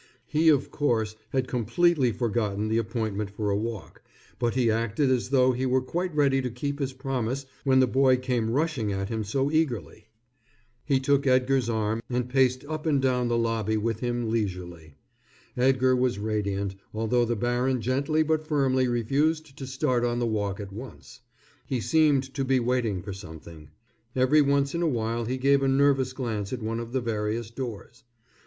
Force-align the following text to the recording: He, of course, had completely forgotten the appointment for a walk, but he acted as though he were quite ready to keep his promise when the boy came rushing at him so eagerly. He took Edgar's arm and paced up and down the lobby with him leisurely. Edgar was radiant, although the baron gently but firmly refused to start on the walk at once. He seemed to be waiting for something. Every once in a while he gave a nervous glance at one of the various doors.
He, 0.25 0.49
of 0.49 0.71
course, 0.71 1.15
had 1.29 1.47
completely 1.47 2.11
forgotten 2.11 2.69
the 2.69 2.79
appointment 2.79 3.29
for 3.29 3.51
a 3.51 3.55
walk, 3.55 4.01
but 4.39 4.55
he 4.55 4.71
acted 4.71 5.11
as 5.11 5.29
though 5.29 5.51
he 5.51 5.67
were 5.67 5.79
quite 5.83 6.11
ready 6.15 6.41
to 6.41 6.49
keep 6.49 6.79
his 6.79 6.91
promise 6.93 7.45
when 7.65 7.79
the 7.81 7.85
boy 7.85 8.17
came 8.17 8.49
rushing 8.49 8.91
at 8.91 9.09
him 9.09 9.23
so 9.23 9.51
eagerly. 9.51 10.07
He 10.85 10.99
took 10.99 11.27
Edgar's 11.27 11.69
arm 11.69 12.01
and 12.09 12.27
paced 12.27 12.65
up 12.65 12.87
and 12.87 12.99
down 12.99 13.27
the 13.27 13.37
lobby 13.37 13.77
with 13.77 13.99
him 13.99 14.31
leisurely. 14.31 14.95
Edgar 15.55 15.95
was 15.95 16.17
radiant, 16.17 16.73
although 16.95 17.23
the 17.23 17.35
baron 17.35 17.79
gently 17.79 18.23
but 18.23 18.47
firmly 18.47 18.87
refused 18.87 19.55
to 19.55 19.67
start 19.67 20.03
on 20.03 20.17
the 20.17 20.25
walk 20.25 20.59
at 20.59 20.73
once. 20.73 21.19
He 21.67 21.79
seemed 21.79 22.33
to 22.33 22.43
be 22.43 22.59
waiting 22.59 23.03
for 23.03 23.13
something. 23.13 23.69
Every 24.15 24.41
once 24.41 24.73
in 24.73 24.81
a 24.81 24.87
while 24.89 25.25
he 25.25 25.37
gave 25.37 25.61
a 25.61 25.67
nervous 25.67 26.11
glance 26.11 26.51
at 26.51 26.63
one 26.63 26.79
of 26.79 26.91
the 26.91 27.01
various 27.01 27.51
doors. 27.51 28.03